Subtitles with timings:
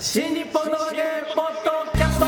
[0.00, 1.02] 新日本の揚げ
[1.34, 2.24] ポッドキャスト。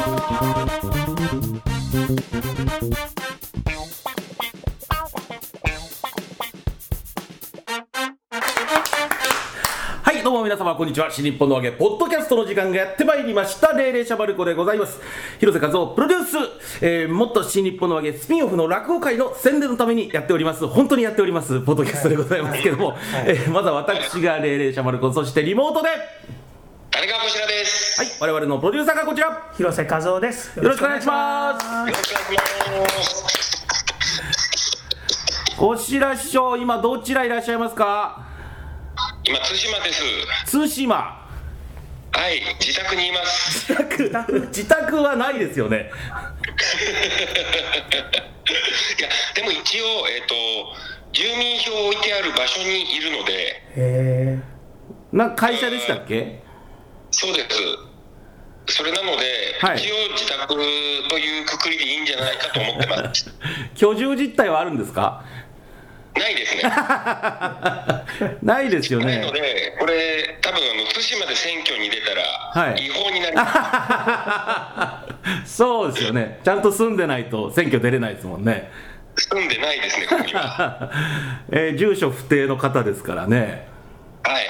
[10.02, 11.12] はいどうも皆様こんにちは。
[11.12, 13.72] 新日本の揚げポッドキャストの時間がやってまいりました。
[13.72, 14.98] 霊霊シャバルコでございます。
[15.38, 16.36] 広瀬和夫プロデュース、
[16.84, 20.66] えー、もっと新日本の揚げスピンオフの落語会の宣伝のためにやっております。
[20.66, 21.60] 本当にやっております。
[21.60, 26.19] ポッドキャストでございますけども、えーまずは私が霊霊シャバルコそしてリモートで谷
[27.10, 28.00] 川こちらです。
[28.00, 30.56] はい我々のプロデューサーがこちら広瀬和夫です。
[30.56, 32.44] よよろしくお願いしますよろしくお願いしま
[33.02, 33.26] す。
[35.56, 38.24] こちら師匠今どちらいらっしゃいますか？
[39.24, 40.00] 今対馬です。
[40.76, 41.18] 対馬
[42.12, 43.72] はい、自宅にいます。
[43.72, 45.90] 自宅自宅はないですよね
[48.98, 50.34] いや、でも一応えっ、と
[51.12, 54.38] 住民票を置いてある場所にいるので、へ
[55.12, 56.42] な会社でしたっけ？
[57.10, 57.56] そうです。
[58.76, 63.30] それなので、はい一応自宅というくくりでいいんじゃないかと思ってます。
[63.74, 65.24] 居住実態はあるんですか？
[66.14, 66.62] ないですね。
[68.42, 72.22] ないですよないのねで、これ多分あの対馬で選挙に出たら、
[72.72, 75.06] はい違法になりま
[75.46, 75.56] す。
[75.56, 78.70] そうですよねちゃんと住んでないと選挙出れないですもんね
[79.16, 80.90] 住んでないですね、ここには。
[81.52, 83.66] えー住所不定の方ですからね
[84.24, 84.46] はい。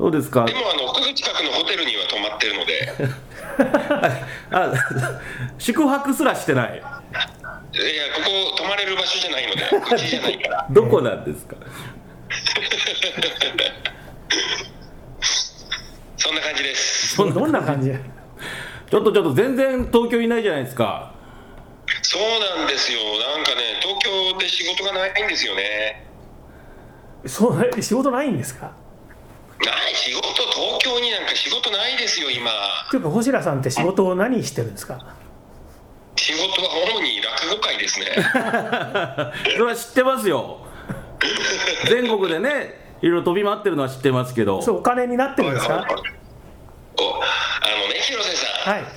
[0.00, 0.46] どうですか？
[0.46, 2.90] でもあのすぐ近くのホテルには泊まってるので。
[4.50, 4.72] あ
[5.58, 6.78] 宿泊すらしてない？
[6.78, 6.88] いや、こ
[8.24, 9.62] こ泊まれる場所じゃないので、
[9.94, 10.66] うちじゃないから。
[10.72, 11.54] どこなんですか？
[16.16, 17.20] そんな感じです。
[17.22, 17.30] え。
[17.30, 17.90] どんな感じ？
[18.90, 21.12] ちょっとちょっと全然東京いないじゃないですか
[22.00, 22.22] そう
[22.56, 23.00] なんですよ。
[23.36, 23.98] なんかね、東
[24.32, 26.06] 京で仕事がないんですよね。
[27.26, 28.72] そう仕事ないんですか？
[29.66, 30.22] ない仕事、
[30.52, 32.50] 東京になんか仕事ないですよ、今。
[32.90, 34.98] というか星良さんって仕事を何してるんですか？
[36.16, 38.06] 仕事は主に落語会ですね。
[39.52, 40.58] それは知ってますよ
[41.88, 45.74] 全国でねいろいろ飛び回ってるのは知ってますけどそうお金になってるんですか？
[45.74, 45.88] おあの
[47.88, 48.82] ね、広瀬さん、はい。
[48.82, 48.90] 落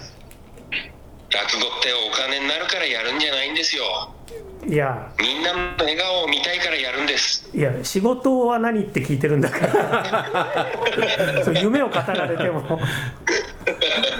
[1.60, 4.14] 語ってお金になるからやるんじゃないんですよ。
[4.68, 7.50] いやみんなの笑顔を見たいからやるんです。
[7.54, 11.44] いや仕事は何って聞いてるんだから。
[11.44, 12.80] そう夢を語られても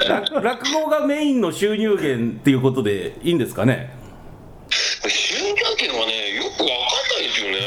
[0.08, 3.96] 落落語がメインの収入源っていうことでいいんですかね？
[4.70, 7.58] 収入源はね、よくわかんないですよね。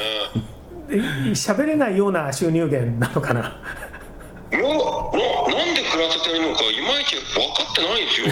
[0.89, 3.61] え喋れないような収入源なのかな？
[4.53, 4.79] いやななんで
[5.91, 8.27] 暮らせてるのかいまいち分かってないんですよ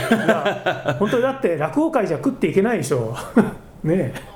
[0.98, 3.16] 本当にだって落語会じゃ食っていけないでしょ。
[3.82, 4.33] ねえ。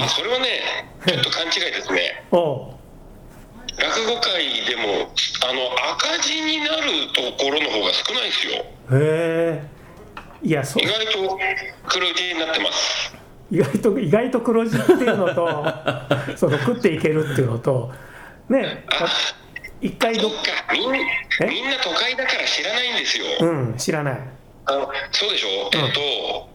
[0.00, 2.24] えあそれはねちょっと勘違いですね。
[3.78, 5.14] 落語界でも
[5.46, 8.54] あの赤字になるところの方が少ないですよ。
[8.54, 9.62] へえ。
[10.42, 10.82] いやそう。
[10.82, 11.38] 意外と
[11.88, 13.14] 黒字になってます。
[13.50, 15.64] 意外と意外と黒字っていうのと
[16.36, 17.92] その食っていけるっていうのと
[18.48, 19.06] ねあ
[19.80, 20.72] 一回どそっか。
[20.72, 21.46] みんえ？
[21.46, 24.20] みんな都会だから知らないんですよ、うん知らない。
[24.66, 26.48] あのそうでしょ、えっと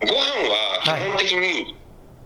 [0.00, 1.76] ご飯は基本的に、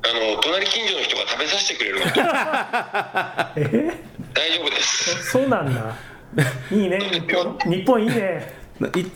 [0.05, 2.05] あの隣近所の人が食べさせてくれるの。
[2.07, 2.11] で
[3.89, 3.93] え？
[4.35, 5.31] 大丈夫です。
[5.31, 5.97] そうなんだ。
[6.71, 6.99] いいね。
[7.01, 8.55] 日本日本いいね。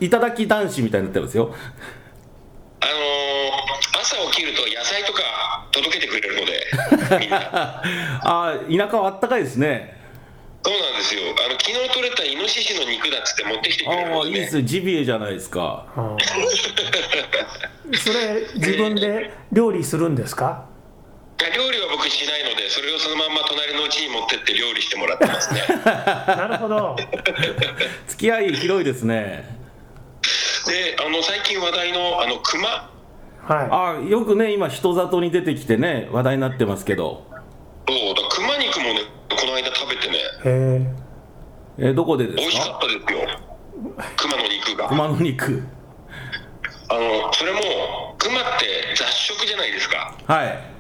[0.01, 1.55] いいただき男子みたいになってますよ。
[2.81, 2.97] あのー
[3.99, 7.83] 朝起きると野菜とか届けてくれるのでみんなあ
[8.23, 9.97] あ田舎はあったかいですね。
[10.65, 11.23] そうなんですよ。
[11.45, 15.87] あの昨日取れたイノシシの肉だっつって持ってきてくれるああので、ね、いいですねジビエじゃないですか。
[17.95, 20.67] それ自分で料理するんですか？
[21.45, 25.61] 料理は僕しないのでそれをそのまんま隣の家に持ってって料理してもらってますね。
[25.85, 26.97] なるほど。
[28.09, 29.45] 付き合い広いですね。
[30.67, 32.69] であの最近話題のあの熊。
[32.69, 32.91] は
[33.49, 37.27] ああよくね今人里に出てきてね話題になってますけど。
[37.89, 40.17] そうだ熊肉もねこの間食べてね。
[40.17, 40.23] いへ
[41.79, 43.41] ええどこでで美味しかすかったですよ。
[44.17, 44.89] 熊の肉が。
[44.89, 45.63] 熊の肉。
[46.89, 48.67] あのそれも熊って
[48.97, 50.17] 雑食じゃないですか。
[50.27, 50.76] はい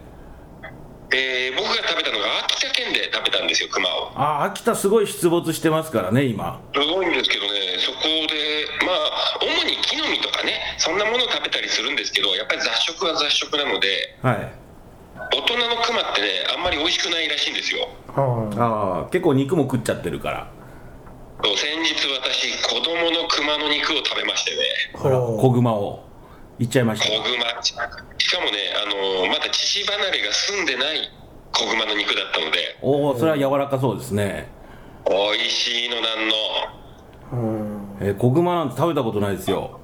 [1.12, 4.12] えー僕が食べたのが秋田県で食べたんですよ熊を。
[4.16, 6.60] ああ秋田すごい出没してますからね今。
[6.74, 14.52] すごいんですけどね、そこで、まあ、主に木の実とかね、そんなものを食べたりするんですけど、やっぱり雑食は雑食なので、はい。
[15.32, 17.88] 大人のクマってね、あんまり美味しくないらしいんですよ。
[18.08, 20.50] はああ結構肉も食っちゃってるから。
[21.44, 24.56] そう先日、私、子供のクマの肉を食べましてね、
[24.94, 26.04] あほら子熊を。
[26.58, 27.62] いっちゃいまし子た熊、
[28.26, 31.08] しかもね、あのまだ乳離れが済んでない
[31.52, 34.48] 子熊の肉だったので、おおそれは柔らかそうですね。
[35.08, 38.08] 美味しいのなんの、うん。
[38.08, 39.78] えー、子熊なんて食べたことないですよ。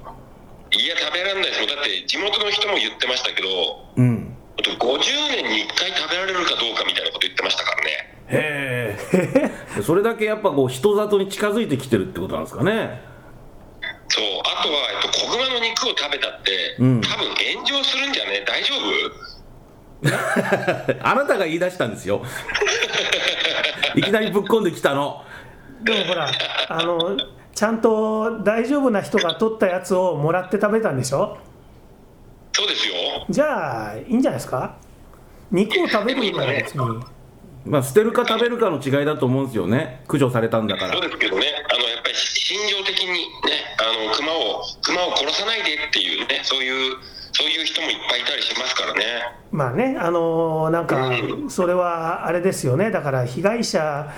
[0.73, 1.61] いや食べられないです。
[1.61, 3.49] もんだって地元の人も言ってましたけど
[3.95, 4.37] うん。
[4.59, 4.99] 50
[5.31, 7.91] 年に1回食べられるかどうかみたいなこと言ってましたからね。
[8.27, 8.99] へ
[9.79, 13.12] え それだけやっぱこう人里に近づいてきてるってことなんですかね
[14.13, 14.25] そう。
[14.45, 17.01] あとは、えっと、子熊の肉を食べたって、うん。
[17.01, 18.45] 多分炎上するんじゃね？
[18.47, 18.83] 大丈夫？
[21.03, 22.23] あなたが言い出したんですよ。
[23.97, 25.25] いきなりぶっこんできたの。
[25.83, 26.29] でもほら
[26.69, 27.17] あの
[27.55, 31.39] ちゃんと大丈夫な人が取ったやつをもらって食べたんでしょ？
[32.53, 32.95] そうですよ。
[33.31, 34.77] じゃあいいんじゃないですか？
[35.51, 36.85] 肉を食べるなら別に
[37.65, 40.01] まあ捨てるか食べるかの違いだと思うんですよね。
[40.07, 40.93] 駆除されたんだから。
[40.93, 41.47] そうですけどね。
[41.71, 43.23] あのやっぱり心情的にね
[43.79, 46.97] あの熊を熊を殺さないでっていうねそういう
[47.33, 49.05] そういう人もいっぱいいたりしますからね。
[49.51, 51.11] まあねあのなんか
[51.49, 52.91] それはあれですよね。
[52.91, 54.13] だから被害者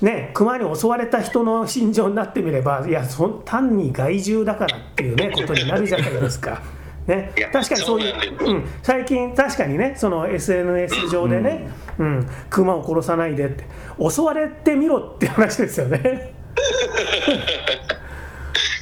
[0.00, 6.62] ね熊に襲われた人の心情になってみればいやそん単に害獣だからっていうねことになるじゃないですか。
[7.06, 7.32] ね。
[7.36, 11.68] いや、確かにそういうそうなん最近、確かにね、その SNS 上でね、
[11.98, 13.64] うん熊を殺さないでって、
[13.98, 16.34] 襲われてみろって話ですよね。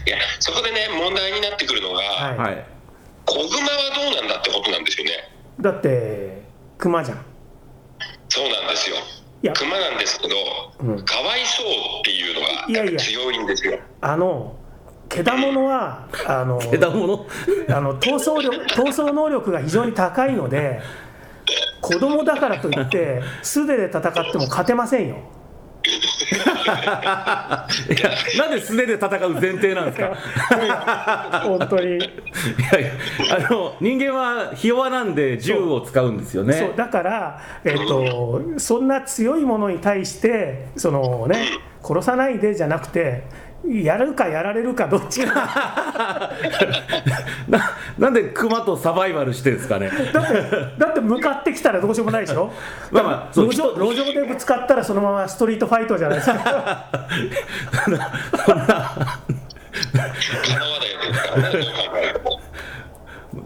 [0.07, 2.39] いやそこでね問題になってくるのが、はい。
[2.39, 2.65] はい。
[3.25, 3.49] 子熊は
[3.95, 5.13] どうなんだってことなんですよね。
[5.61, 6.43] だって、
[6.77, 7.25] 熊じゃん。
[8.29, 8.97] そうなんですよ。
[9.43, 9.53] いや。
[9.55, 10.37] 熊なんですけど、
[10.81, 11.05] うん。
[11.05, 11.67] かわいそう
[12.01, 13.01] っていうのがいやいや。
[13.01, 13.79] 強いんですよ。
[14.01, 14.57] あの
[15.15, 17.27] けだものはあの枝物
[17.69, 20.81] あの闘争力闘争能力が非常に高いので
[21.81, 25.17] 子供だからといって素手で戦っても勝てませんよ。
[25.87, 26.31] い
[28.01, 30.17] やなんで素手で戦う前提なんですか？
[31.45, 32.91] 本当に、いやいや
[33.37, 36.55] あの人間はひ弱なんで銃を使うんですよね。
[36.55, 41.49] そうだから、えっとそんな強いものに対してそのね
[41.83, 43.25] 殺さないでじゃなくて
[43.67, 45.41] やるかやられるかどっちか。
[47.49, 49.91] ななんで熊とサバイバルしてるんですかね。
[50.13, 50.35] だって
[50.79, 52.53] だって向かってきたらどうしようもないでしょ。
[52.91, 56.85] まあまあそう路上路上でぶつかったらそのままストリートファイトじゃないですか。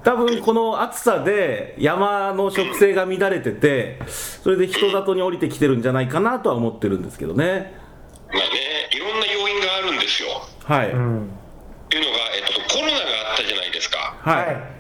[0.03, 7.75] 多分この暑さで山の植生が乱れててそれで人里に降りてきてるんじゃないかなとは思ってるんですけどね。
[8.33, 8.68] まあね
[10.09, 10.43] ですよ。
[10.65, 14.17] はい、うんっていうのが、えっと、コロナがあったじゃないですか。
[14.21, 14.79] はい、はい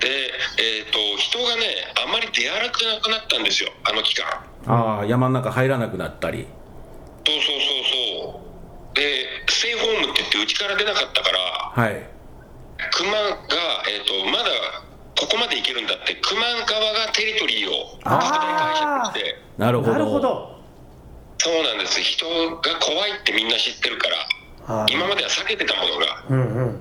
[0.00, 0.08] で、
[0.58, 3.70] えっと人がねあんまり出歩かなくなったんですよ。
[3.84, 4.26] あの期間。
[4.66, 6.46] ああ山の中入らなくなったり。
[7.26, 8.40] そうそうそうそ
[8.92, 8.94] う。
[8.94, 11.38] でステイホームって言ってうちから出なかったから
[11.84, 12.06] はい。
[12.92, 13.16] 熊が、
[13.86, 14.50] えっとまだ
[15.20, 19.38] ここまで行けるんだって熊側がテリトリーを拡大解釈して。
[19.58, 19.92] なるほど。
[19.92, 20.59] なるほど
[21.42, 21.98] そうなんです。
[22.02, 24.08] 人が怖いってみんな知ってるか
[24.68, 24.86] ら。
[24.90, 26.24] 今までは避けてたものが。
[26.28, 26.80] うんうん。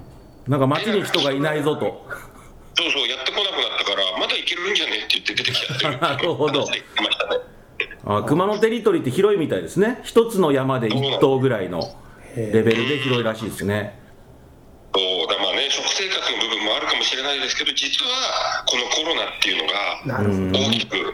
[0.50, 2.06] なんか街に人がいないぞと。
[2.76, 5.88] そうそうやってこなくなったからまだ行けるんじゃねって言って出てきたって。
[5.98, 6.66] なるほど。
[6.66, 7.40] 話で言ってましたね。
[8.06, 10.02] あ熊のテリトリーって広いみたいですね。
[10.04, 11.96] 一つの山で1頭ぐらいの
[12.36, 13.98] レベルで広いらしいですね。
[14.94, 21.14] そうだまあね食生活の部分もあるかもしれないですけど実はこのコロナっていうのが大きく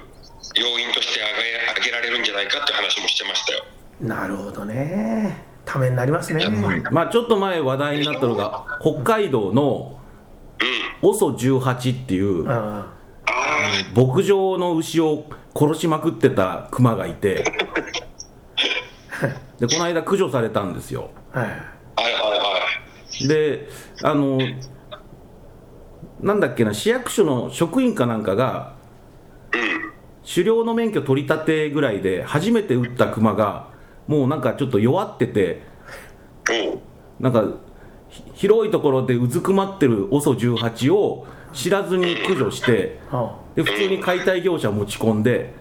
[0.56, 3.64] 要因として挙げ挙げられるんじゃないかって話もしてましたよ。
[4.02, 5.44] なるほどね。
[5.66, 6.46] ためになりますね。
[6.92, 10.00] まあちょっと前話題になったのが北海道の
[11.02, 11.10] うん。
[11.10, 12.96] OSO18 っていうああ。
[13.96, 17.44] 牧場の牛を殺しまくってた熊がいて
[19.60, 21.10] でこの間駆除されたんですよ。
[21.32, 21.64] はいはいは
[23.22, 23.28] い。
[23.28, 23.68] で
[24.04, 24.40] あの
[26.22, 28.74] なんだっけな市役所の職員かなんかが
[30.28, 33.70] 狩猟の免許取り立てぐらいで初めて撃った熊が
[34.08, 35.62] もうなんかちょっと弱ってて
[37.20, 37.46] なんか
[38.10, 45.54] ひ広いところでうずくまってる OSO18 を知らずに駆除してあで普通に解体業者持ち込んで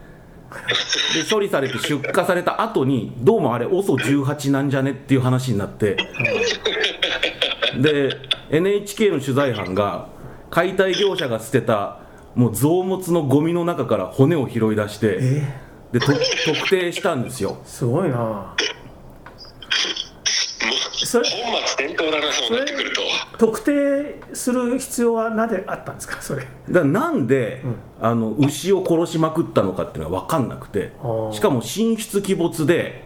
[1.15, 5.97] で処理されて出荷された後にどうもあれ OSO18 なんじゃねっていう話になって
[7.81, 8.11] で
[8.51, 10.09] NHK の取材班が
[10.51, 12.01] 解体業者が捨てた
[12.35, 15.65] もう臓物のゴミの中から骨を拾い出してえ？
[15.93, 17.59] でと特定したんですよ。
[17.65, 18.55] すごいな。
[21.07, 23.03] それ本末転倒だなそうなってくると。
[23.39, 26.21] 特定する必要はなぜあったんですか？
[26.21, 26.43] それ。
[26.43, 26.51] だか
[26.81, 27.63] らなんで、
[28.01, 30.93] あの牛を殺しまくったのかっていうのは分かんなくて
[31.33, 33.05] しかも神出鬼没で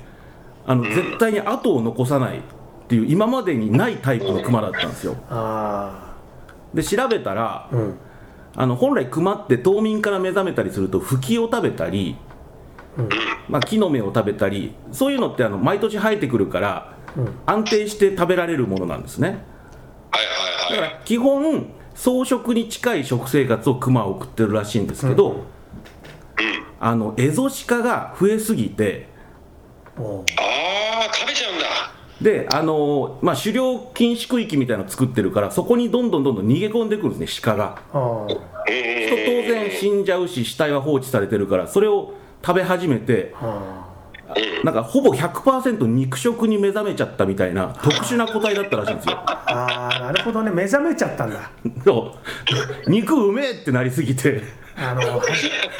[0.64, 2.40] あの絶対に後を残さないっ
[2.88, 5.16] ていう今までにないタイプのクマだったんですよ。
[5.28, 6.14] あ
[6.72, 7.98] で調べたらあうん
[8.60, 12.16] あの本来クマって冬眠から目覚めたりするとフキを食べたり、
[13.48, 16.98] まあ、木の芽を食べたりそういうのってあの毎年生えてくるから
[17.46, 19.44] 安定して食べられるものなんですね。
[20.10, 20.18] は
[20.72, 25.44] いだから基本草食に近い食生活をクマは送ってるらしいんですけど、
[26.80, 29.08] あのエゾシカが増えすぎて
[29.96, 31.64] ああ食べちゃうんだ
[32.20, 37.80] であのまあ、狩猟禁止区域みたいなの作ってるからそこにどんどんどんどん逃げ込んでくるんですね鹿が。
[37.92, 43.87] あうんうんうんと当然死んじゃうし死体は放置されてるからそれを食べ始めてあ
[44.64, 49.18] なんかほぼ100%肉食に目覚めちゃったみたいな特殊な個体だったらしいんですよ。
[49.26, 50.50] あーなるほどね。
[50.50, 51.50] 目覚めちゃったんだ。
[51.84, 52.14] そ
[52.86, 52.90] う。
[52.90, 54.42] 肉うめえってなりすぎて。
[54.76, 55.20] あの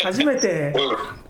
[0.03, 0.75] 初めて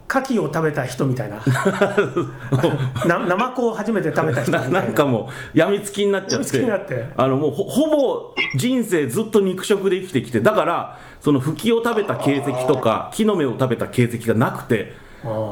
[0.08, 1.36] 牡蠣を食べた人みたいな。
[3.06, 4.80] なナマコを初めて食べた人みたな。
[4.80, 7.08] いなんかもうやみつきになっちゃって。
[7.16, 15.07] あのもうほほぼ人生ずっと肉食で生きてきてだからその茎を食べた形跡とか木の芽を食べた形跡がなくて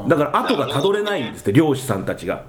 [0.07, 2.43] だから後がたどれないんですって漁師さんたちが。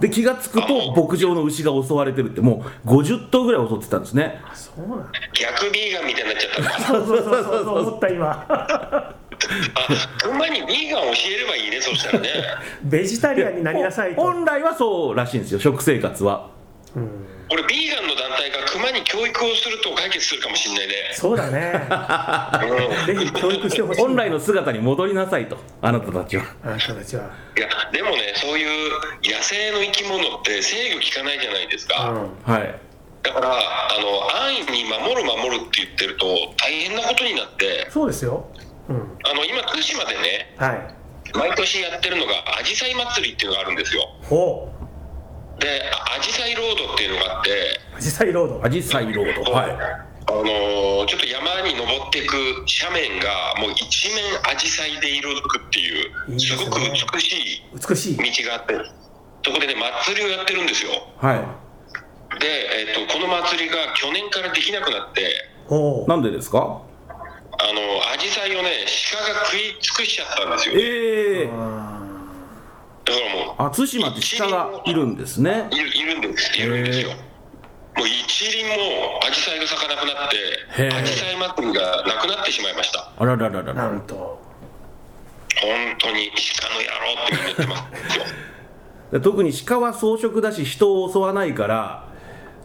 [0.00, 4.40] で気がつくと牧場の牛が襲われてるってもう50頭ぐらい襲ってたんですね。
[4.52, 5.06] そうなんだ。
[5.32, 6.86] 逆ビーガンみたいになっちゃった。
[6.86, 8.46] そうそうそうそうそう思った今。
[8.48, 9.14] あ
[10.18, 12.28] 熊にビーガン教えればいいねそしたらね。
[12.84, 14.20] ベジタリアンになりなさいと。
[14.20, 16.50] 本来はそうらしいんですよ食生活は。
[16.92, 17.00] こ
[17.54, 20.94] れビーガンの団体が熊に教育をすると解決するかもしれないね。
[21.12, 21.72] そうだね。
[23.06, 24.00] ぜひ教育してほしい。
[24.00, 26.44] 本来の姿に戻りなさいとあなたたちは。
[26.64, 27.30] あなたたちは。
[27.56, 28.90] いやでもねそういう
[29.22, 32.52] 野生の生き物って制御効かないじゃないですか、うん。
[32.52, 32.80] はい。
[33.22, 36.26] だからあの安易に守る守るって言ってると
[36.56, 37.86] 大変なことになって。
[37.90, 38.48] そうですよ。
[38.88, 38.96] うん。
[38.96, 40.96] あの今対馬でねはい。
[41.34, 44.02] 毎年やってるのがアジサイ祭りっていうのがあるんですよ。
[44.22, 44.72] ほ
[45.58, 45.82] で
[46.16, 47.50] アジサイロードっていうのがあって
[47.94, 48.64] うアジサイロード？
[48.64, 49.52] アジサイロード。
[49.52, 49.70] はい。
[50.28, 52.34] あのーちょっと山に登っていく
[52.66, 58.16] 斜面がもう一面アジサイで彩くっていうすごく美しい美しい。
[58.16, 58.74] 道があって
[59.44, 60.90] そこでね祭りをやってるんですよ。
[61.18, 61.34] は
[62.40, 62.46] で、
[62.90, 65.46] えっとこの祭りが去年からできなくなって
[66.08, 66.58] なんでですか？
[66.58, 67.80] あの
[68.12, 70.74] アジサイをね鹿が食い尽くしちゃったんですよ。
[70.76, 72.05] ええうあ
[73.06, 75.68] だからもうあ対馬って鹿がいるんですね。
[75.70, 76.60] いるいるんです。
[76.60, 77.10] いるんですよ。
[77.10, 83.12] もう一輪もアジサイが咲かなくなってアジサイ祭りがなくなってしまいました。
[83.16, 84.44] あららららーならんと。
[85.62, 87.76] 本当に鹿の野郎って言ってま
[89.12, 89.20] す。
[89.22, 92.08] 特に鹿は草食だし人を襲わないから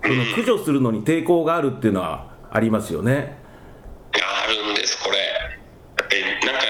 [0.04, 3.38] その駆除するのに抵抗があるっていうのはありますよね。
[4.16, 5.18] あるんですこれ。
[5.98, 6.62] だってなんか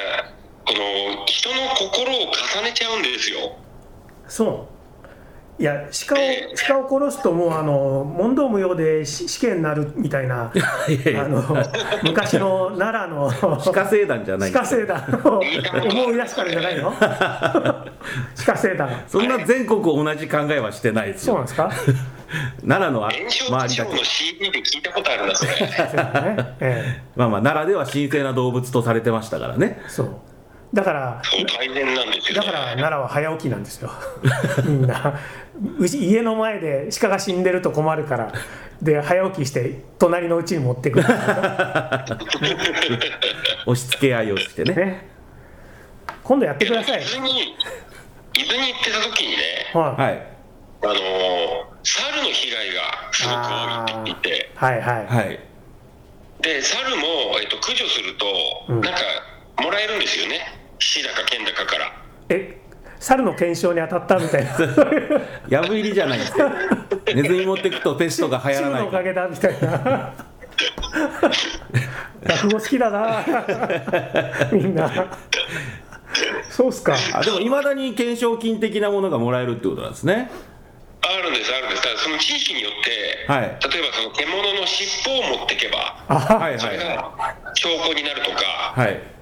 [0.65, 3.55] この人の心を重ねちゃうんですよ
[4.31, 4.67] そ
[5.59, 5.61] う。
[5.61, 6.17] いや鹿を
[6.89, 11.43] 鹿を殺すともうあの問答無用で死死刑になるみたいなあの
[12.03, 15.43] 昔の奈良の鹿聖団じゃない鹿す聖団を思
[16.13, 16.91] い出すからじゃないの？
[18.45, 19.03] 鹿聖団。
[19.07, 21.45] そんな全国同じ考えはしてないですよ。
[21.47, 22.01] そうなんですか？
[22.67, 23.23] 奈良の周り
[23.77, 23.91] だけ。
[23.91, 25.51] 手帳の CD で聞いたことあるなそれ
[27.15, 29.79] まあまあ奈良では神聖な動物とされてましたからね。
[29.85, 30.09] えそう
[30.73, 33.91] だからそう大変なんですよ、ね、だから奈良は早起きなんですよ。
[34.65, 35.19] みんな。
[35.77, 38.31] 家の前で鹿が死んでると困るから。
[38.81, 41.05] で早起きして隣の家に持ってくる、
[43.67, 44.73] 押し付け合いをしてね。
[44.73, 45.07] ね、
[46.23, 47.41] 今度やってください伊豆に
[48.33, 49.37] 伊豆に行ってた時にね
[49.73, 50.01] はい。
[50.01, 50.27] はい。
[50.83, 54.51] あのー猿の被害がすごく多いって言って。
[54.55, 55.39] はいはい、はい。
[56.41, 58.25] で猿も、えっと、駆除すると、
[58.69, 58.81] うん。
[58.81, 58.99] なんか
[59.63, 61.93] もらえるんですよね市だか県だかから。
[62.29, 62.57] え
[63.00, 64.51] 猿の検証に当たったみたいな。
[65.50, 66.51] やぶ入りじゃないですか。
[67.13, 68.88] ネズミ持ってくとペストが流行らのないから。
[68.88, 70.13] おかげだみたいな
[72.23, 73.23] 落語好きだな。
[74.51, 74.89] みんな。
[76.50, 76.95] そうっすか。
[77.13, 80.29] あでもいまだに懸賞金的なものがもらえるってことなんですね。
[81.01, 81.81] あるんですあるんです。
[81.81, 83.41] ただその地域によって、はい。
[83.41, 86.59] 例えばその獣の尻尾を持ってけばあはい。
[86.59, 89.20] それはいはが証拠になるとか、いはい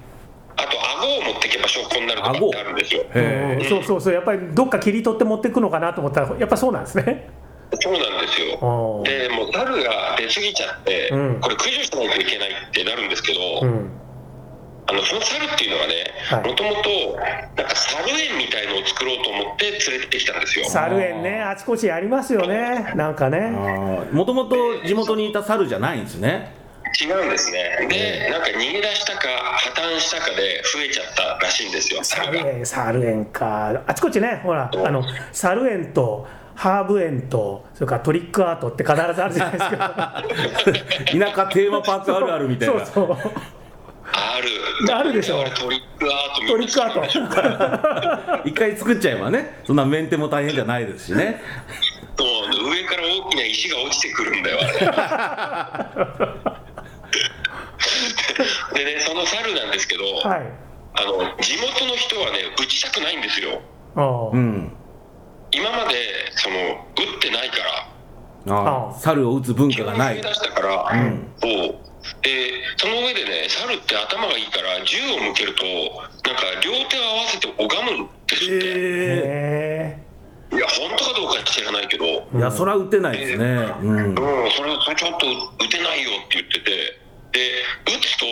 [0.60, 3.04] あと顎を持ってけば証拠になるとかってあるんですよ。
[3.14, 3.68] へうん。
[3.68, 4.14] そうそうそう。
[4.14, 7.30] やっぱりどっか切り取って持ってくのかなと思ったらやっぱそうなんですね。
[7.80, 9.02] そうなんですよ。
[9.04, 11.40] でもう猿が出過ぎちゃって、うん。
[11.40, 13.90] これ駆除しないといけないってなるんですけど、うん。
[14.86, 15.94] あのその猿っていうのはね
[16.28, 16.48] はい。
[16.48, 16.90] もともと
[17.56, 20.64] なんか猿園みたいのを作ろうと思って連れてきたんですよ。
[20.68, 21.40] 猿園ね。
[21.42, 22.92] あちこちありますよね。
[22.96, 23.50] なんかね。
[24.12, 26.59] もともと地元にいた猿じゃないんですね
[26.98, 27.86] 違うんですね。
[27.88, 32.02] でなんか逃げ出したか破綻したかで増えちゃったらしいんですよ。
[32.02, 33.82] 猿猿が園猿園か。
[33.86, 40.24] あちこちねほらあの猿園とハーブ園とそれからトリックアートって必ずあるじゃないですか。
[41.34, 42.84] 田舎テーマパークあるあるみたいな。
[42.84, 43.16] そうそう。
[44.12, 44.94] ある。
[44.94, 45.44] あるでしょ。
[45.44, 48.42] トリックアートみトリックアート。
[48.48, 51.40] 一回作っちゃえばねそんなメンテも大変じゃないですしね。
[52.20, 54.66] そう上から大きな石が落ちてくるんだよあ
[56.44, 56.49] れ
[58.74, 60.70] でねその猿なんですけど、はい。
[60.92, 63.60] あの地元の人はね打ちたくないんですよ。
[63.96, 64.30] ああ。
[64.30, 64.72] うん。
[65.52, 65.94] 今まで
[66.36, 66.60] その打
[67.16, 68.54] ってないから。
[68.54, 70.22] ああ猿を撃つ文化がない。
[70.22, 71.32] 出したから、ん。
[71.40, 71.52] そう。
[72.22, 72.30] で
[72.76, 79.98] その上でね猿って頭がいいから銃を向けるとなんか両手を合わせて拝むんですって、
[80.52, 83.44] いや本当かどうか知らないけど、えいやそれは撃てないですね。
[83.82, 84.08] うん。
[84.08, 85.26] うん、それそれちょっと
[85.64, 86.98] 打てないよって言ってて
[87.32, 88.26] で打つと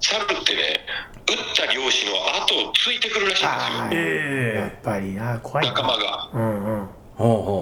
[0.00, 0.80] 猿ってね
[1.28, 2.12] 打った猟師の
[2.44, 4.02] 後をついてくるらしいんあですよ。
[4.02, 6.88] ーやっえぱりな怖いな仲間が。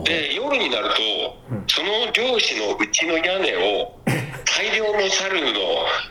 [0.04, 0.94] で夜になると、
[1.66, 3.98] その漁師のうちの屋根を
[4.44, 5.50] 大量の猿の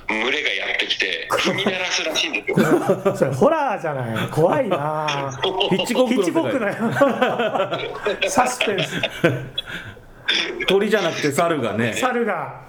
[0.08, 2.58] 群れがやってきて踏み鳴らすらしいんですよ。
[3.16, 4.28] それホラーじゃない。
[4.30, 5.08] 怖いな。
[5.70, 9.00] ヒッチコックだ界よサスペンス。
[10.68, 11.94] 鳥じゃなくて猿がね。
[11.94, 12.66] 猿が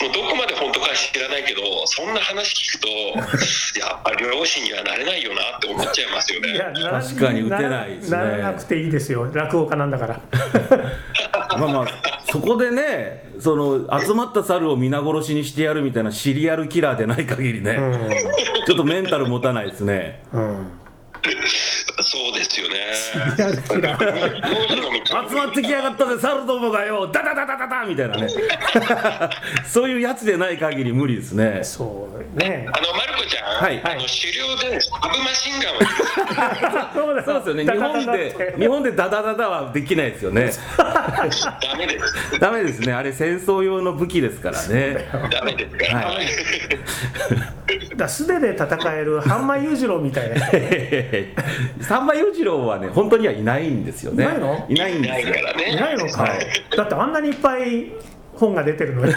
[0.00, 2.88] もうどこまで本当か知らないけどそんな話聞くと
[3.78, 6.52] やっぱ漁師にはなれないよなって思っちゃいますよね。
[6.52, 8.16] いやな確かに打てないですね。
[8.16, 9.30] ならなくていいですよ。
[9.32, 10.20] 落語家なんだから。
[11.58, 17.78] まあまあそこでねその集まった猿を皆殺しにしてやるみたいなシリアルキラーでない限りね、
[18.66, 20.22] ちょっとメンタル持たないですね。
[20.32, 20.72] うん、うん、
[22.02, 22.92] そうですよね。
[25.28, 27.06] 集まってきやがったぜ猿どもがよ。
[27.08, 28.28] ダダダダダダみたいなね。
[29.66, 31.60] そういうやつでない限り無理ですね。
[31.62, 32.66] そうね。
[32.72, 33.80] あのマルコちゃん、はい。
[33.82, 37.64] あの狩猟でサブマシンガンは そうだそうですよね。
[37.64, 40.52] 日本で日本でダダダダはできないですよね。
[40.76, 42.38] ダメです。
[42.38, 42.92] ダメですね。
[42.92, 45.08] あれ戦争用の武器ですからね。
[45.30, 45.86] ダメですか。
[45.98, 46.26] ら、はい。
[47.96, 50.46] だ素手で戦える半枚裕次郎みたいな
[51.90, 54.22] 三馬裕次郎はね本当にはいないんですよね。
[54.22, 54.66] いないの？
[54.68, 55.34] いないんですよ。
[55.34, 55.72] からね。
[55.72, 57.90] いないのか、はいだってあんなにいっぱい
[58.36, 59.12] 本が出てるのに。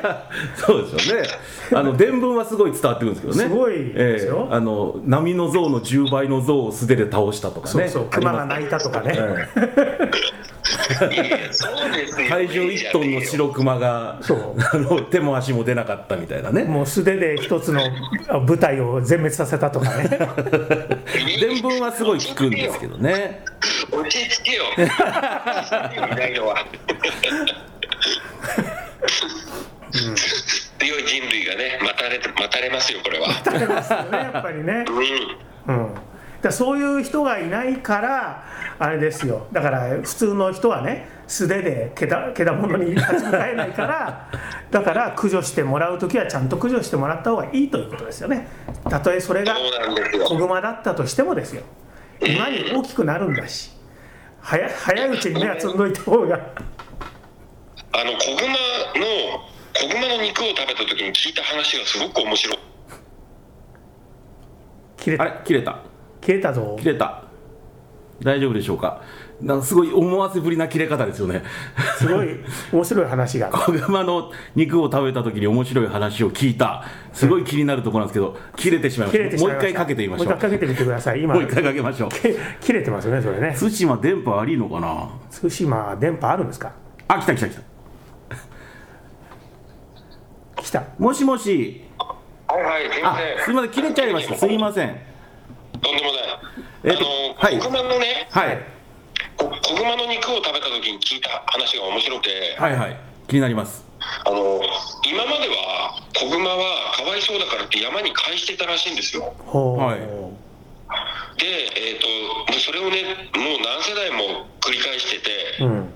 [0.56, 1.28] そうですよね。
[1.74, 3.44] あの伝聞はすごい伝わってくるんですけどね。
[3.44, 4.48] すごいですよ。
[4.50, 4.56] ええ。
[4.56, 7.70] あの波の像の10倍の像を素手で倒したとかね。
[7.70, 8.04] そうそう。
[8.10, 9.14] 熊が鳴いたとかね、
[11.52, 12.28] そうですよ。
[12.28, 14.56] 体重1トンの白熊がそう。
[14.72, 16.64] あの手も足も出なかったみたいなね。
[16.64, 17.82] もう素手で一つの
[18.44, 20.08] 部隊を全滅させたとかね。
[21.40, 23.44] 伝聞はすごい聞くんですけどね。
[23.90, 24.64] 落ち着けよ。
[24.76, 24.76] い
[26.16, 26.64] ないのは
[30.78, 33.28] 強い人類がね待たれて待たれますよこれは。
[33.28, 33.34] ね
[34.12, 34.84] やっぱりね、
[35.66, 35.76] うん。
[35.76, 35.94] うん、
[36.42, 38.44] だそういう人がいないから
[38.78, 39.46] あれですよ。
[39.52, 44.30] だから普通の人はね素手でけだけだものに立ち向かえないから
[44.70, 48.48] だから駆除してもらう時はちゃんと駆除してもらった方がいいということですよね。
[48.88, 49.56] たとえそれが
[50.26, 51.62] 子熊だったとしてもですよ。
[52.20, 53.72] 馬に大きくなるんだし。
[54.40, 56.36] 早早いうちに目は積んどいた方が。
[57.92, 58.56] あの子熊の
[59.74, 62.58] 子熊の肉を食べた時に聞いた話がすごく面白い。
[62.58, 62.60] あ
[64.96, 65.24] 切れた。
[65.24, 65.95] れ切れた
[66.26, 67.22] 切れたぞ切れた。
[68.20, 69.00] 大丈夫でしょうか？
[69.42, 71.42] なんかすごい思わせぶりな切れ方ですよね。
[71.98, 72.40] すごい
[72.72, 76.82] 面白い話が 子熊の肉を食べた時に面白い話を聞いた。
[77.12, 79.24] すごい気になるところなんですけど、切れてしまいま切した。
[79.24, 80.26] れてしまいましたもう一回かけてみましょう。
[80.26, 82.08] もう一回かけてみてください今もう一回かけましょう。
[82.08, 85.08] け切れてますよねそれね対馬電波悪いのかな？
[85.30, 86.72] 対馬電波あるんですか？
[87.06, 87.62] あ、来た来た来た。
[90.62, 91.84] 来たもしもし。
[92.48, 94.34] はいはいすいまあせん、すみません、切れちゃいました。
[94.34, 94.96] すみません。
[95.80, 96.22] とんでもない。
[96.84, 97.58] えっとあの、はい。
[97.58, 98.58] 子熊のねはい。
[99.36, 102.56] こ子熊の肉を食べた時に聞いた話が面白くて。
[102.58, 102.96] はいはい。
[103.28, 103.84] 気になります。
[104.24, 104.60] あの
[105.04, 109.34] 今までは子熊はかわいそうだからって山に返してたらしいんですよ。
[109.52, 109.98] はい。
[109.98, 113.02] で、えー、ともうそれをね
[113.34, 115.18] もう何世代も繰り返して
[115.58, 115.92] てうん。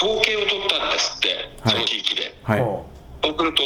[0.00, 1.28] 統計を取ったんですって
[1.62, 1.74] はい。
[1.74, 2.60] その地域で、はい。
[2.60, 2.86] ほ
[3.22, 3.62] そうすると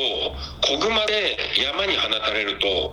[0.66, 2.92] 子熊で山に放たれると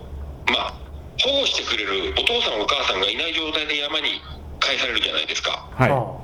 [0.52, 0.74] まあ
[1.22, 4.20] 保護してくれるお父さんお母さんがいない状態で山に
[4.58, 5.68] 返されるじゃないですか。
[5.78, 5.90] う、はい。
[5.90, 6.20] は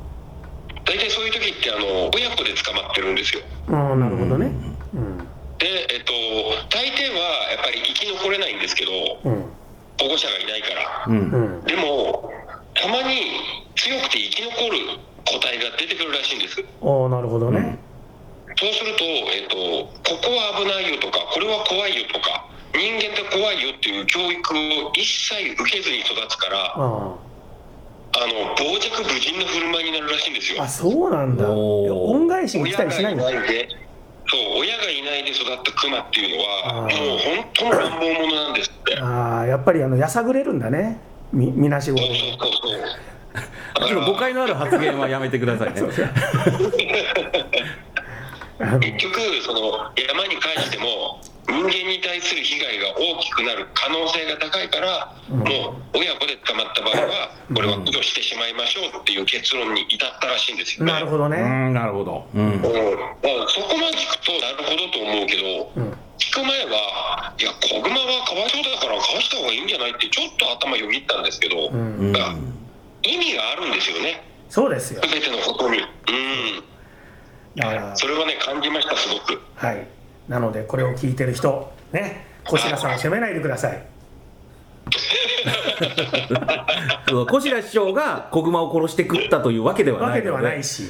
[0.84, 3.42] 大体そういう時ってあの親子で捕まってるんですよ。
[3.68, 4.50] あ、うん、なるほどね。
[4.94, 5.18] うん。
[5.58, 6.12] でえっ、と
[6.72, 8.92] 大抵はやっぱり生き残れないんですけど
[9.24, 9.44] うん。
[10.00, 11.04] 保護者がいないから。
[11.06, 11.10] う。
[11.10, 11.62] うん。
[11.62, 12.32] んでも
[12.74, 16.64] たまに強くて生き残る個体が出てくるらしいんです。
[16.80, 17.78] おおなるほどね、
[18.56, 27.30] そうすると、えっとここは危ないよとかこれは怖いよとか人間って怖いよっていう教育を一切受けずに育つからあ
[28.12, 30.62] あの傍若無人の振る舞いになるらしいんですよ。
[30.62, 31.48] ああそうなんだ。
[31.48, 33.34] 恩返しに来たりしないんだそう
[34.60, 38.98] 親がいないで育ったクマっていうのはもう本当の乱暴者なんですって。
[39.00, 41.00] ああやっぱりあのやさぐれるんだね。
[41.32, 42.80] みみなしごそうそうそうそう。
[43.80, 45.80] あちょっと誤解のある発言はやめてくださいね。
[48.80, 55.44] 結局その山に関しても人間に対する被害が大きくなる可能性が高いから、も
[55.94, 60.86] う親子で捕まった場合はこれは駆除してしまいましょうっていう結論に至ったらしいんですよ。
[60.86, 60.92] ね。
[60.92, 61.36] うなるほどね、
[61.70, 62.26] ん、なるほど。
[62.34, 62.62] うん。
[62.62, 65.92] そこまで聞くとなるほどと思うけど、うん。
[66.18, 72.12] 聞く前はいや子グマはかわいそうだから返した方がいいんじゃないってちょっと頭よぎったんですけど、うん。
[72.12, 72.34] が
[73.02, 74.22] 意味があるんですよね。
[74.48, 75.00] そうですよ。
[75.02, 75.78] 全てのことに。
[75.78, 75.86] うん。
[77.96, 79.42] それはね感じましたすごく。
[79.56, 79.99] はい
[80.30, 83.82] なのでこれを聞いてる人ね小白さんを責めないでください。
[87.28, 90.10] 小白師匠が子熊を殺して食ったというわけではない。
[90.10, 90.84] わけではないし。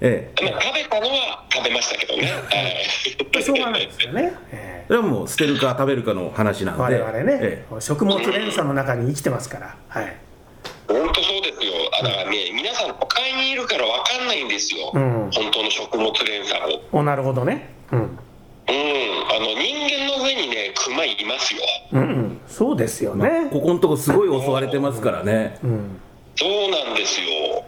[0.00, 0.50] ええ。
[0.50, 2.40] まあ食べたのは食べましたけどね、は
[3.38, 6.82] いしょうがないですよね、えそれはもう捨てるか食べるかの話なんで。
[6.82, 9.76] ー我々ね、え食物連鎖の中に生きてますから。
[9.88, 10.16] はい。
[10.88, 11.72] 本当そうですよ。
[12.00, 15.30] あだからね皆さん都会にいるから分かんないんですよ、うん。
[15.32, 16.80] 本当の食物連鎖を。
[16.92, 17.70] おなるほどね。
[17.92, 18.18] うんうん
[18.68, 21.60] あの人間の上にね熊いますよ。
[21.92, 23.16] うんうんそうですよえ。
[23.16, 25.58] まあね、ここのとこすごい襲われてますからね。
[25.62, 26.00] うん。
[26.36, 27.64] そうなんですよ。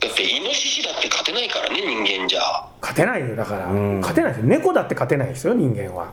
[0.00, 2.40] だってイノシシだって勝てないからね人間じゃ。
[2.80, 4.00] 勝てないよだから、うん。
[4.00, 4.48] 勝てないですよ。
[4.48, 6.12] 猫だって勝てないですよ人間は。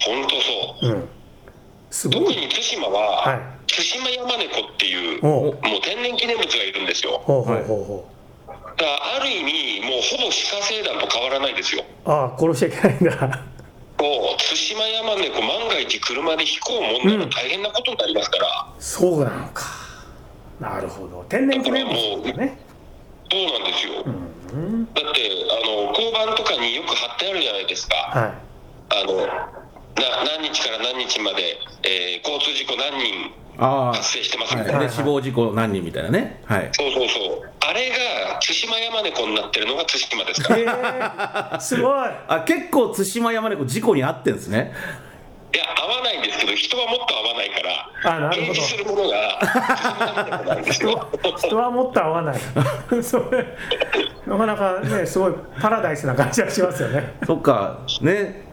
[0.00, 0.92] 本当そう。
[0.92, 1.08] うん。
[1.90, 2.18] すごい。
[2.18, 3.40] 特に対馬は、はい。
[3.66, 7.22] 対馬山猫っていうおもうう天然記念物がいるんですよ。
[7.24, 8.06] ほうほうほうほ
[8.80, 11.84] だからある意味もうほぼ鹿星団と変わらないですよ。
[12.06, 13.44] うああ殺しちゃいけないんだ。
[14.00, 19.66] もう対馬山猫万が一車で引こうもんなら大変なことになりますから、そうなのか。
[20.58, 21.24] なるほど。
[21.28, 22.58] 天然記念物だね
[23.30, 27.94] そうなんですよ、うんだってあの交番とかによく貼ってあるじゃないですか。
[27.94, 28.34] は
[28.88, 34.64] あのな何日から何日まで、えー交通事故何人あ発生してますみあ。
[34.64, 36.40] たいな、はい、で死亡事故何人みたいなね。
[36.46, 36.68] はい。
[36.72, 37.94] そうそうそうあれが
[38.40, 44.72] 対馬山猫になってるのが対馬ですかいらえすごいあ結構対馬山猫事故に遭ってんですね。
[45.52, 50.62] や合わないんですけど人はもっと合わないからあなるほどするものが
[51.36, 52.36] 人はもっと合わない
[53.02, 53.46] それ
[54.26, 58.48] なかなかねすごいパラダイスな感じがしますよねそっかね。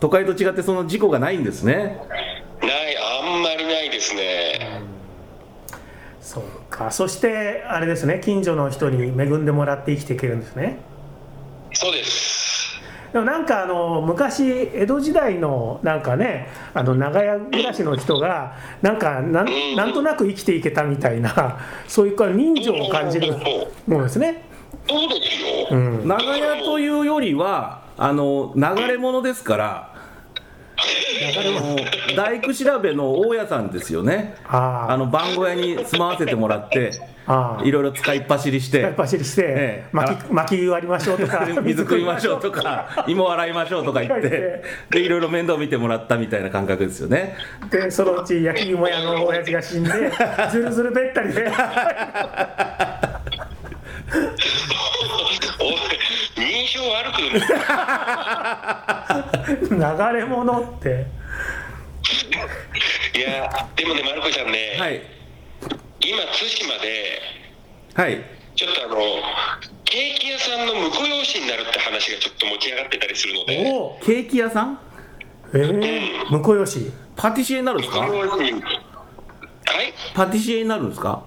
[0.00, 1.98] 都会と違ってその事故がないんですね。
[3.94, 4.82] ですね。
[6.20, 6.90] そうか。
[6.90, 8.20] そしてあれですね。
[8.22, 10.78] 近所の人に恵んでもらって生きていけるんですね。
[11.72, 12.80] そうです。
[13.12, 14.42] でもなんかあの昔
[14.74, 23.32] 江戸時代のなんかねあの長屋暮らしの人がなんかなんなんとなく生きていけたみたいなそういうか人情を感じる
[23.86, 24.42] ものですね。
[24.88, 29.93] そうですよ、うん、長屋というよりはあの流れ物ですから。
[32.16, 34.34] 大工調べの大家さんですよね。
[34.46, 36.90] ああの番小屋に住まわせてもらって、
[37.64, 38.80] いろいろ使いっ走りして。
[38.80, 39.88] やっ、ぱ走りして、ええ。
[39.92, 47.36] 巻き巻き割りましょうとか 水食いましょうとか、芋洗いましょうとか言って、 でいろいろ面倒見てもらったみたいな感覚ですよね。
[47.70, 49.90] でそのうち焼き芋屋の親父が死んで
[50.50, 51.42] ずるずるべったりで
[55.60, 55.76] おい
[56.36, 57.22] 認証悪く
[59.48, 61.06] 流れ物って。
[63.16, 65.00] いやでもね、まる子ちゃんね、はい、
[66.00, 67.22] 今、対馬で、
[67.94, 68.24] はい、
[68.56, 68.96] ちょっとあの、
[69.84, 74.78] ケーキ屋さんの婿養子になるって話がちょっと持ち上がってたりするので、おおケーキ屋さん？
[75.54, 76.92] えー、婿養子。
[77.16, 78.00] パティシエになるんですか？
[78.00, 78.10] はい？
[80.14, 81.24] パティシエになるんですか？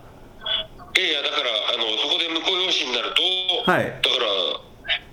[0.96, 3.14] いやいや、だから、あのそこで婿養子になる
[3.66, 3.86] と、はい。
[3.86, 4.26] だから、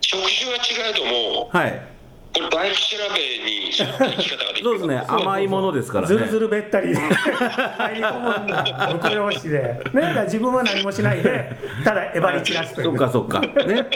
[0.00, 1.93] 職種は違えども、はい。
[2.34, 4.64] これ、バイク調べに沿った生き方ができる。
[4.64, 6.16] そうですね、甘いものですからね。
[6.16, 6.88] ずるずるべったり。
[6.88, 8.64] で入り込むんだ。
[9.00, 13.40] 婿養子で、ね、だから自分は何もしないでただえばり散らすといそうっかそっか。
[13.40, 13.86] ね。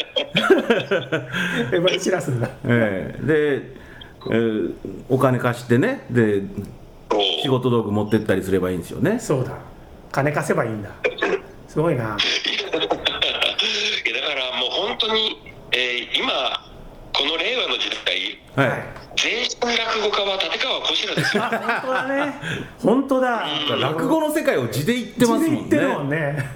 [1.72, 2.48] えばり散らすんだ。
[2.64, 3.27] ええ。
[3.27, 3.62] で、
[4.31, 4.72] えー
[5.09, 6.42] お金貸してね、で、
[7.42, 9.18] 仕事道具持ってったりすればいいんですよね。
[9.18, 9.53] そうだ。
[10.12, 10.90] 金貸せばいいんだ。
[11.66, 12.05] すごいな。
[12.05, 12.20] いやだか
[14.35, 15.40] らもう本当に、
[15.72, 16.35] えー今、こ
[17.29, 19.09] の令和の時代、はい。
[19.17, 21.43] 全身落語家は立川こしらですよ。
[21.45, 22.35] あ本当だね
[22.81, 23.47] 本当だ
[23.81, 26.17] 落語の世界を地で言ってますもん地で言ってるもんね。
[26.17, 26.51] ね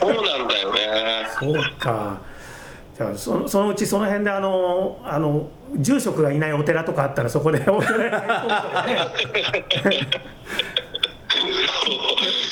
[0.00, 0.80] そうなんだよね。
[1.38, 2.18] そうか
[2.96, 8.14] じゃあそのそのうちその辺であのあの住職がいないお寺とかあったらそこで お寺に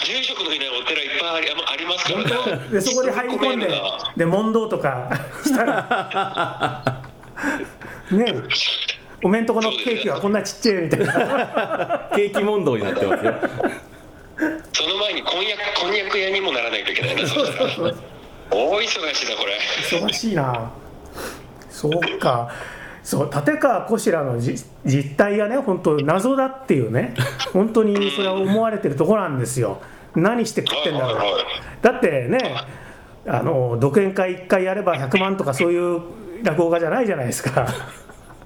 [0.05, 2.69] 住職のいないお寺いっぱいありありますからね。
[2.71, 3.83] でそこで入り込んで
[4.19, 5.09] で問答とか
[5.43, 7.03] したら
[8.11, 8.35] ね。
[9.23, 12.11] おめんとこのケーキはこんなちっちゃいみたいな。
[12.15, 13.35] ケーキ問答になってますよ。
[14.73, 17.23] そその前に婚約婚約屋にもならないといけないな。
[17.23, 19.59] 大忙しだこれ。
[19.99, 20.71] 忙しいな。
[21.71, 22.51] そうか。
[23.03, 27.15] そう立川こしらのじ実態がね本当謎だっていうね。
[27.55, 29.81] 本当にそれは思われてるところなんですよ。
[30.15, 31.17] 何して食ってんだろう。
[31.17, 31.45] はいはいはい。
[31.81, 32.39] だってね
[33.27, 36.03] あの独演会1回やれば100万とかそういう
[36.45, 37.63] 落語家じゃないじゃないですか。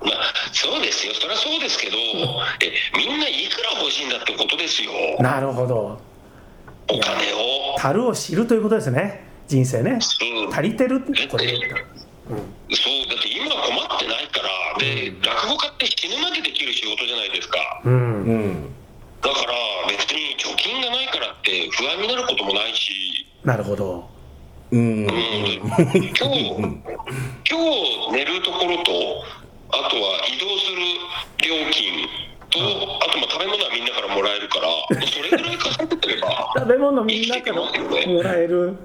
[0.01, 1.13] まあそうですよ。
[1.15, 4.93] そりゃそうですけどえみんないくら欲しいんだってことですよ。
[5.19, 6.01] なるほど。
[6.91, 7.77] お金を。
[7.77, 9.27] 樽を知るということですね。
[9.49, 9.99] 人生ね。
[10.47, 10.55] うん。
[10.55, 11.83] 足りてるこれ言ったら。
[11.83, 12.37] そう
[13.09, 17.59] だって今は困ってないからで落語家って死ぬまでできる仕事じゃないですか。
[17.85, 17.93] うん。
[17.93, 18.75] うん。
[19.21, 19.53] だから
[19.91, 23.27] 別に貯金がないからって不安になることもないし。
[23.43, 24.18] なるほど
[24.73, 24.81] うん。
[24.81, 25.09] うん。
[25.09, 28.93] 今日今日寝るところと
[29.71, 30.79] あとは移動する
[31.49, 32.07] 料金
[32.51, 34.69] とあとまあ食べ物はみんなからもらえるから
[35.07, 38.77] それぐらい稼げてれば食べ物みんなからもらえる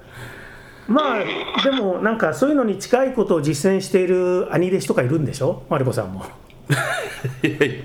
[0.86, 5.62] まあでもなんかそういうのに近いことを実践している兄弟子とかいるんでしょ？
[5.70, 6.24] マリコさんも
[7.42, 7.84] え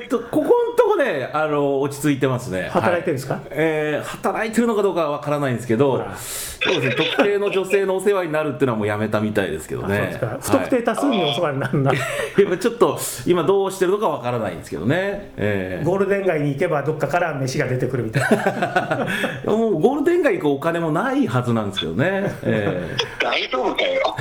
[0.00, 2.68] ーっとここのとこねあの落ち着いてますね。
[2.72, 3.34] 働いてるんですか？
[3.34, 6.14] はえー働いてるのかどうかはわからないんですけどら。
[6.16, 11.98] そうですね特定の女性のお世話になるっていうのはもうやめたみたいですけどあそうでねすか不特定多数にお世話になるんだ、は い
[12.42, 15.86] 今ちょっと今どうしてるのかわからないんですけどね、えー。
[15.86, 19.06] ゴールデン街に行けばどっかから飯が出てくるみたいな。
[19.46, 24.16] もうゴールデン街行くお金もないはずなんですけどね、え大丈夫かよ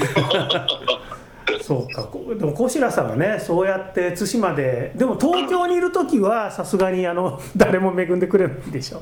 [1.66, 2.04] そうか。
[2.04, 9.02] こでも小白さんはねそうやって対馬ででも東京にいる時はさすがにあの 誰も恵んでくれないんでしょ。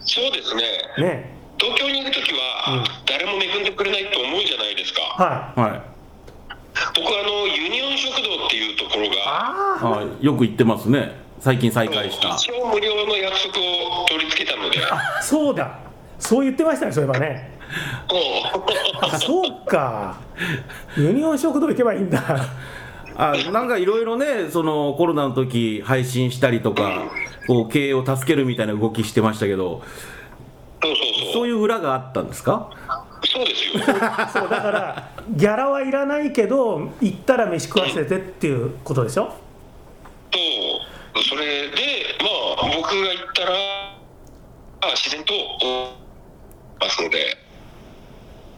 [0.00, 0.62] そうですね。
[0.98, 1.30] ね。
[1.60, 5.02] 東京にいる時は誰も恵んでくれないと思うじゃないですか。
[5.02, 5.60] はい。
[5.60, 5.80] ーはい。
[6.96, 11.12] 僕あのユニオン食堂っていうところがあああよく行ってますね。
[11.38, 12.30] 最近再開した。
[12.30, 14.78] 一応無料の約束を取り付けたので。
[15.22, 15.78] そうだ。
[16.18, 17.52] そう言ってましたねそういえばね。
[17.60, 17.61] も
[19.00, 20.18] あそうか。
[20.96, 22.20] ユニオン食堂行けばいいんだ。
[23.16, 27.02] あなんかいろいろねそのコロナの時配信したりとか
[27.46, 29.82] こう経営を助けるみたいな動きしてましたけど
[30.82, 31.26] うそうそう。
[31.26, 32.70] そそうういう裏があったんですか？
[33.24, 33.84] そうですよ。
[34.32, 39.32] そうだからギャラはいらないけど行ったら飯食わせてっていうことでしょ？
[41.14, 42.26] とそれでま
[42.64, 43.50] あ僕が行ったら
[44.80, 45.34] あ自然と
[46.80, 47.36] ますので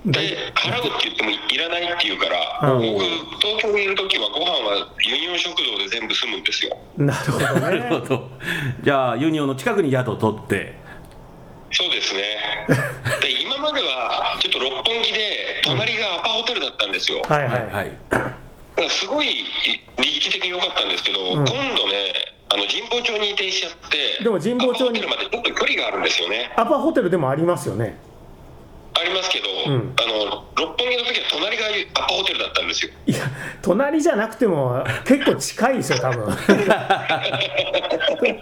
[0.07, 2.93] で払うって言ってもいらないって言うから、うん。
[2.93, 3.05] 僕
[3.41, 6.77] 東京にいる時はご飯はユニオン食堂で全部済むんですよ。
[6.97, 8.31] なるほどなるほねど。
[8.83, 10.75] じゃあユニオンの近くに宿を取って。
[11.73, 12.23] そうですね。
[13.21, 17.91] で今まではちょっと六本木で隣がアパホテルだったんですよ、はいはい、はい
[18.89, 19.27] すごい
[19.99, 21.33] 立地的に良かったんですけど、ん。
[21.33, 21.53] 今度
[21.89, 22.13] ね
[22.51, 26.53] あの神保町に移転しちゃってでも神保町にアパホテルまでちょっと距離があるんですよね。
[26.57, 27.99] アパホテルでもありますよね
[28.97, 29.95] ありますけど、うん。
[29.99, 32.93] あの六本木の時は隣がアパホテルだったんですよ。
[33.07, 33.19] いや
[33.61, 36.27] 隣じゃなくても結構近いですよ多分。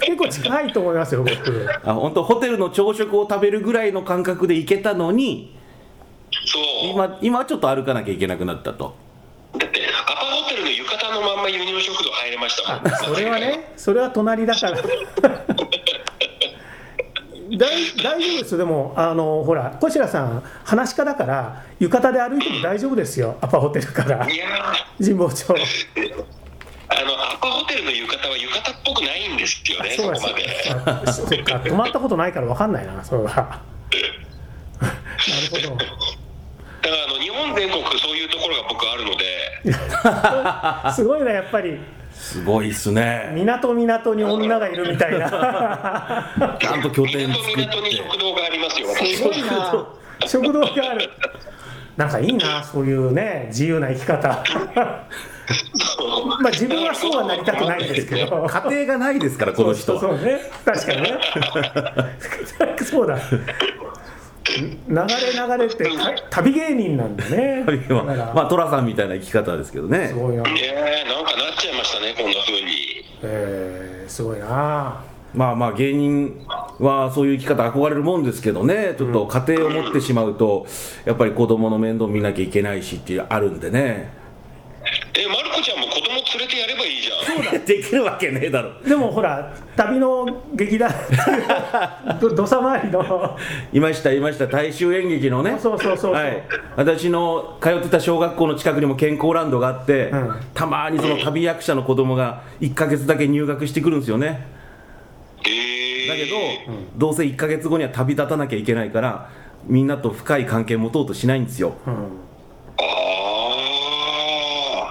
[0.01, 1.69] 結構近いと思いますよ僕。
[1.85, 5.57] あ本当ホテルの朝食を食べるぐらいの感覚で行けたのに
[6.45, 6.63] そう。
[6.91, 8.95] 今今はちょっと歩かなきゃいけなくなったと。
[9.57, 12.87] だってアパホテルの浴衣のまんまユニオン食堂入れましたもん。
[12.89, 14.83] あそれはねそれは隣だから
[17.57, 17.69] 大
[18.03, 18.59] 大丈夫ですよ。
[18.59, 23.37] でもあのほら小白さん話し家だから浴衣で歩いても大丈夫ですよ。
[23.41, 24.29] アパホテルから。
[24.29, 24.47] いや
[24.99, 25.45] 神保町。
[25.45, 25.55] ー
[26.89, 31.71] あのアパホテルの浴衣は浴衣っぽくないんですよねそそうこまで。
[31.71, 33.31] 泊まったことないから分かんないなそれは。
[34.83, 35.77] なるほど。
[35.77, 35.85] だ
[36.91, 40.93] からあの日本全国そういうところが僕あるので。
[40.95, 41.79] すごいなやっぱり
[42.23, 43.33] すごいっすね。
[43.35, 45.29] 港港に女がいるみたいな。
[46.61, 47.67] ちゃんと拠点作って。
[47.67, 49.89] 港に食堂がありますよ私すごいな。
[50.29, 51.11] 食堂がある。
[51.97, 54.29] なんかいいなそういうね自由な生き方。
[56.41, 58.47] まあ自分はそうはなりたくないんですけど。
[58.49, 60.01] 家庭がないですからこの人は。
[60.01, 60.41] そうそうね。
[60.65, 61.19] 確かにね。
[62.89, 63.19] そうだ
[64.59, 67.65] 流れ流れってた旅芸人なんだね。
[68.35, 70.09] まあ寅さんみたいな生き方ですけどね。
[70.09, 70.43] すごいな。
[70.43, 73.05] ねえなんかなっちゃいましたねこんな風に。
[73.23, 75.05] えー、すごいな。
[75.35, 76.47] まあまあ芸人
[76.79, 78.95] はそういう生き方憧れるもんですけどね。
[78.99, 80.67] ちょっと家庭を持ってしまうと
[81.05, 84.13] やっぱり子供の面倒見なきゃいけないしっていうあるんでね。
[85.15, 86.62] えまる子ちゃんも子供連れて
[87.03, 87.65] じゃん。
[87.65, 88.81] できるわけねえだろ。
[88.83, 90.91] でもほら旅の劇団
[92.21, 93.37] どどさ回りの。
[93.73, 94.47] いましたいました。
[94.47, 95.59] 大衆演劇のね。
[95.61, 96.13] そうそうそうそう。
[96.13, 96.43] はい、
[96.77, 100.41] 私の通ってた小学校の近くにも健康ランドがあって、うん。
[100.55, 104.47] たまにその旅役者の子供が1ヶ月だけ入学してくるんですよね。
[105.45, 105.83] え。
[106.07, 106.37] ーだけど、
[106.97, 109.31] どうせ1か月後には旅立たなきゃいけないから
[109.67, 111.75] みんなと深い関係持とうとしないんですよ。
[111.87, 111.95] うん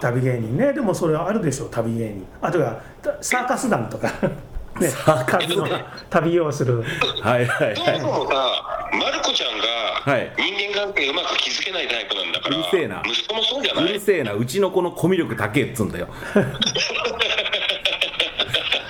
[0.02, 0.74] 旅芸人ね。
[0.74, 2.26] でもそれはあるでしょ旅芸人。
[2.42, 2.82] あとは
[3.22, 4.12] サーカス団とか。
[4.80, 5.86] ねサーカス団。
[6.10, 6.84] 旅をする。
[7.22, 9.66] はいはいそもそもさ、まる子ちゃんが
[10.12, 10.32] はい。
[10.38, 13.04] 人間関係うまく築けないタイプなんだから、うるせえな。
[13.06, 14.34] 息子もそうじゃなういるせえな。
[14.34, 16.08] うちの子のコミュ力高えっつうんだよ。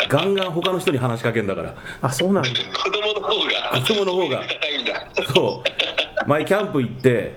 [0.08, 1.74] ガンガン他の人に話しかけんだから。
[2.02, 2.50] あそうなんだ。
[2.50, 4.44] 子供の方が、子供の方が。
[4.46, 5.08] 高いんだ。
[5.34, 6.30] そう。
[6.30, 7.34] 前キャンプ行って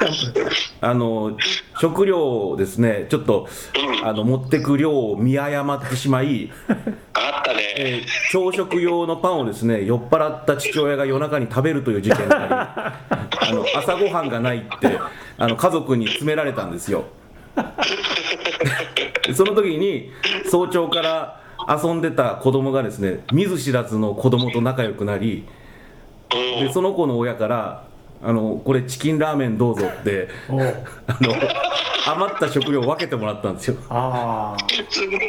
[0.80, 1.36] あの
[1.78, 3.48] 食料をですねちょっと
[4.02, 6.50] あの持ってく量を見誤ってしまい、
[7.12, 7.74] あったね。
[7.76, 12.36] えー朝食用のパンをですね酔っ払った父親が夜中に食べるという事件が
[12.76, 14.98] あり あの朝ごはんがないって
[15.36, 17.04] あの家族に詰められたんですよ。
[19.26, 20.12] で その時に
[20.48, 25.44] 早朝から遊んでた子供がですね見ず知らずの子供と仲良くなり
[26.32, 26.66] うん。
[26.66, 27.89] でその子の親から
[28.22, 31.34] あのこれチキンラーメンどうぞってあの
[32.06, 33.76] 余った食料を分けてもらったんですよ。
[33.88, 35.20] ああすごい。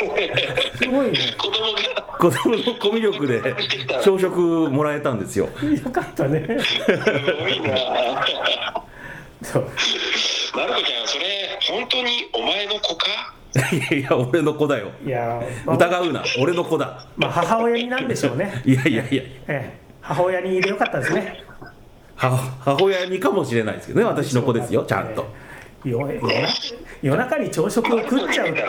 [0.75, 1.17] すごいね。
[1.37, 1.79] 子供が、
[2.17, 3.55] 子供のコミュ力で
[4.03, 5.45] 朝食もらえたんですよ。
[5.45, 6.57] よかったね。
[6.59, 7.77] すごいな。
[9.43, 9.69] そう。
[10.55, 13.07] まる子ちゃん、それ、本当にお前の子か？
[13.71, 14.91] いやいや俺の子だよ。
[15.05, 16.23] いやまあ疑うな。
[16.39, 17.05] 俺の子だ。
[17.15, 18.61] まあ母親になんでしょうね。
[18.65, 19.23] いやいやいや。
[19.23, 19.79] ええ。
[20.01, 21.43] 母親にいてよかったですね
[22.21, 25.25] 母母親にかもしれないですけどね私の子ですよちゃんと。
[25.83, 26.29] よ夜な
[27.01, 28.61] 夜中に朝食を食っちゃうって。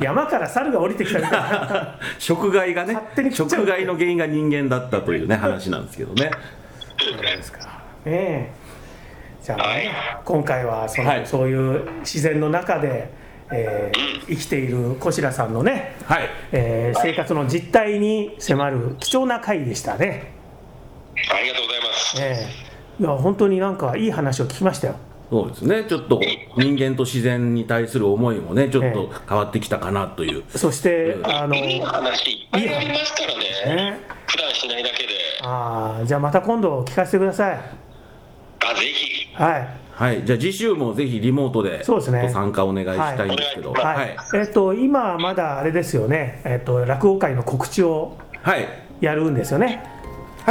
[0.02, 2.00] 山から猿が降りてきたみたいな。
[2.18, 6.30] 食害がね勝手に食害の原因が人間だったというね話なんですけどね。
[8.06, 8.52] ええ。
[9.42, 9.90] じゃあ、はい。
[10.24, 11.26] 今回はその、はい。
[11.26, 13.10] そういう自然の中で、
[13.52, 16.28] えー生きている小白さんのね、はい。
[16.52, 20.32] えー生活の実態に迫る貴重な回でしたね、
[21.30, 21.85] ありがとうございます。
[22.18, 22.46] え
[22.98, 23.02] え。
[23.02, 24.96] いや本当になんかいい話を聞きましたよ。
[25.30, 25.84] そうですね。
[25.88, 26.20] ちょっと
[26.56, 30.44] 人間と自然に対する思いもねちょっと変わってきたかなという。
[30.48, 33.76] そして、あのいい話いっぱいありますからね。
[33.76, 34.00] ね。
[34.26, 35.08] 普段しないだけで。
[35.42, 37.54] あーじゃあまた今度聞かせてください。
[37.54, 39.34] あ、ぜひ。
[39.34, 39.68] はい。
[39.92, 40.24] はい。
[40.24, 42.22] じゃあ次週もぜひリモートでそうですね。
[42.22, 43.72] ご参加お願いしたいんですけど。
[43.72, 44.16] はい、はい。
[44.34, 46.42] えっ、と今まだあれですよね。
[46.44, 48.68] えっ、と落語会の告知をはい。
[49.00, 49.66] やるんですよね。
[49.66, 49.78] はい、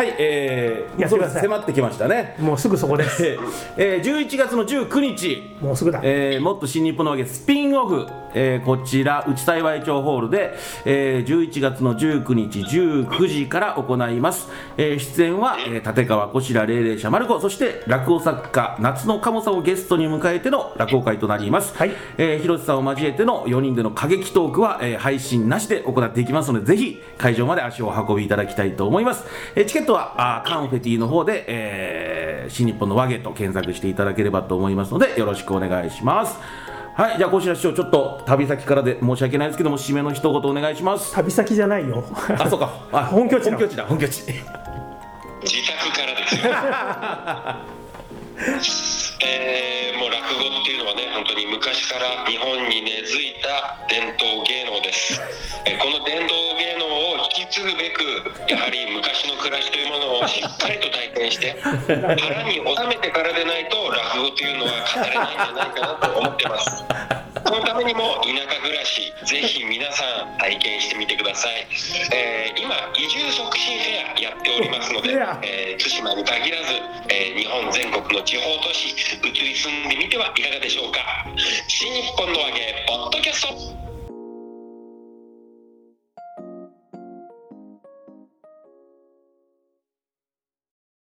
[0.03, 1.41] えー、やってください。
[1.43, 2.36] 迫ってきましたね。
[2.39, 3.25] もうすぐそこです。
[3.25, 3.41] え ー
[3.77, 8.05] えー、11月の19日、もうすぐだ、えー、もっと新日本のわけスピンオフ、
[8.36, 21.91] えー、こちら内幸町ホールで、えー、11月の19日19時から行います、えー、出演は、えー、立川こしら霊霊者丸子そして落語作家夏の鴨さんをゲストに迎えての落語会となります、はい。
[22.17, 29.24] えー、広瀬さんを交えての4人での過激トークは、えー、配信なしで行っていきますのでぜひ会場まで足をお運びいただきたいと思います、
[29.56, 36.64] えーチケットはあーカンフェティの方で、えー、新日本の和芸と検索していただければと思いますのでよろしくお願いします
[36.95, 41.13] はいじゃあ小白師匠ちょっと旅先からで申し訳ないですけども締めの一言お願いします。
[41.13, 42.05] 旅先じゃないよ。
[42.39, 42.71] あそうか。
[42.93, 44.21] あ本拠地の本拠地だ本拠地。
[44.21, 47.75] 自宅からですよ。
[48.38, 55.21] えーもう落語っていうのはね、本当に昔から日本に根付いた伝統芸能です。
[55.65, 58.04] えーこの伝統芸能を引き継ぐべく、
[58.52, 66.84] やはり昔の暮らしというものをしっかりと体験して、腹に収めてからでないと落語というのは語れないんじゃないかなと思ってます。
[67.45, 71.67] そのためにも田舎暮らし、ぜひ皆さん体験してみてください。
[72.13, 76.74] えー今、移住促進フェアやっておりますのでフェア、えー対馬に限らず、
[77.10, 81.00] えー日本全国の地方都市、移り住んでみてはいかがでしょうか。
[81.68, 83.85] 新日本の揚げ、ポッドキャスト。